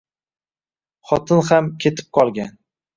[1.11, 2.63] Xotin ham ketib qolgan